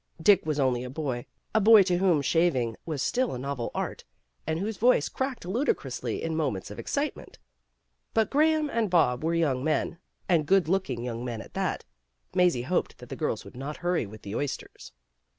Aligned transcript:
Dick 0.19 0.47
was 0.47 0.59
only 0.59 0.83
a 0.83 0.89
boy, 0.89 1.27
a 1.53 1.61
boy 1.61 1.83
to 1.83 1.99
whom 1.99 2.23
shaving 2.23 2.75
was 2.87 3.03
still 3.03 3.35
a 3.35 3.37
novel 3.37 3.69
art, 3.75 4.03
and 4.47 4.57
whose 4.57 4.77
voice 4.77 5.07
cracked 5.07 5.45
ludicrously 5.45 6.23
in 6.23 6.35
moments 6.35 6.71
of 6.71 6.79
excitement. 6.79 7.37
But 8.15 8.31
Graham 8.31 8.67
and 8.67 8.89
Bob 8.89 9.23
were 9.23 9.35
young 9.35 9.63
men, 9.63 9.99
and 10.27 10.47
good 10.47 10.67
looking 10.67 11.03
young 11.03 11.23
men 11.23 11.39
at 11.39 11.53
that. 11.53 11.85
Mazie 12.33 12.63
hoped 12.63 12.97
that 12.97 13.09
the 13.09 13.15
girls 13.15 13.45
would 13.45 13.55
not 13.55 13.77
hurry 13.85 14.07
with 14.07 14.23
the 14.23 14.33
oysters. 14.35 14.91